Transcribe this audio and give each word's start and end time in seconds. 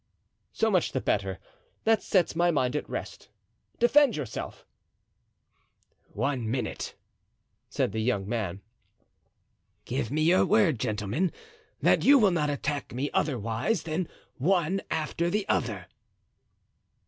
"So 0.51 0.71
much 0.71 0.93
the 0.93 0.99
better; 0.99 1.37
that 1.83 2.01
sets 2.01 2.35
my 2.35 2.49
mind 2.49 2.75
at 2.75 2.89
rest. 2.89 3.29
Defend 3.77 4.15
yourself." 4.15 4.65
"One 6.13 6.49
minute," 6.49 6.95
said 7.69 7.91
the 7.91 8.01
young 8.01 8.27
man. 8.27 8.61
"Give 9.85 10.09
me 10.09 10.23
your 10.23 10.43
word, 10.47 10.79
gentlemen, 10.79 11.31
that 11.83 12.03
you 12.03 12.17
will 12.17 12.31
not 12.31 12.49
attack 12.49 12.95
me 12.95 13.11
otherwise 13.13 13.83
than 13.83 14.07
one 14.39 14.81
after 14.89 15.29
the 15.29 15.47
other." 15.47 15.85